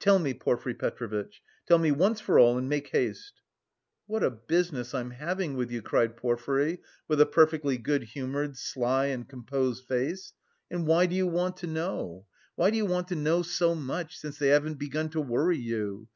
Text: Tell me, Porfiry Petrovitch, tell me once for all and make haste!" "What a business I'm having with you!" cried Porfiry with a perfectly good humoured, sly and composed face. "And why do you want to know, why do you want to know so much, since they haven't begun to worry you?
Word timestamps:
Tell 0.00 0.18
me, 0.18 0.34
Porfiry 0.34 0.74
Petrovitch, 0.74 1.40
tell 1.64 1.78
me 1.78 1.92
once 1.92 2.20
for 2.20 2.36
all 2.36 2.58
and 2.58 2.68
make 2.68 2.88
haste!" 2.88 3.42
"What 4.08 4.24
a 4.24 4.30
business 4.30 4.92
I'm 4.92 5.12
having 5.12 5.54
with 5.54 5.70
you!" 5.70 5.82
cried 5.82 6.16
Porfiry 6.16 6.80
with 7.06 7.20
a 7.20 7.26
perfectly 7.26 7.78
good 7.78 8.02
humoured, 8.02 8.56
sly 8.56 9.04
and 9.06 9.28
composed 9.28 9.84
face. 9.84 10.32
"And 10.68 10.84
why 10.84 11.06
do 11.06 11.14
you 11.14 11.28
want 11.28 11.58
to 11.58 11.68
know, 11.68 12.26
why 12.56 12.70
do 12.70 12.76
you 12.76 12.86
want 12.86 13.06
to 13.10 13.14
know 13.14 13.42
so 13.42 13.76
much, 13.76 14.18
since 14.18 14.36
they 14.36 14.48
haven't 14.48 14.80
begun 14.80 15.10
to 15.10 15.20
worry 15.20 15.58
you? 15.58 16.06